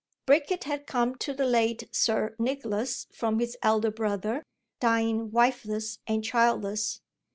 Bricket 0.25 0.63
had 0.63 0.87
come 0.87 1.13
to 1.17 1.31
the 1.31 1.45
late 1.45 1.87
Sir 1.91 2.35
Nicholas 2.39 3.05
from 3.13 3.37
his 3.37 3.55
elder 3.61 3.91
brother, 3.91 4.41
dying 4.79 5.29
wifeless 5.29 5.99
and 6.07 6.23
childless. 6.23 7.01